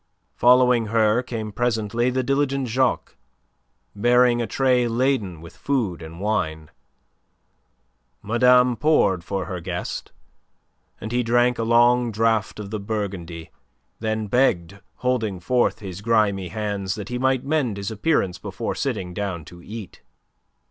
Following 0.33 0.87
her 0.87 1.21
came 1.21 1.51
presently 1.51 2.09
the 2.09 2.23
diligent 2.23 2.67
Jacques, 2.67 3.15
bearing 3.95 4.41
a 4.41 4.47
tray 4.47 4.87
laden 4.87 5.41
with 5.41 5.55
food 5.55 6.01
and 6.01 6.19
wine. 6.19 6.71
Madame 8.23 8.75
poured 8.75 9.23
for 9.23 9.45
her 9.45 9.61
guest, 9.61 10.11
and 10.99 11.11
he 11.11 11.21
drank 11.21 11.59
a 11.59 11.63
long 11.63 12.11
draught 12.11 12.59
of 12.59 12.71
the 12.71 12.79
Burgundy, 12.79 13.51
then 13.99 14.25
begged, 14.25 14.79
holding 14.95 15.39
forth 15.39 15.81
his 15.81 16.01
grimy 16.01 16.47
hands, 16.47 16.95
that 16.95 17.09
he 17.09 17.19
might 17.19 17.43
mend 17.45 17.77
his 17.77 17.91
appearance 17.91 18.39
before 18.39 18.73
sitting 18.73 19.13
down 19.13 19.45
to 19.45 19.61
eat. 19.61 20.01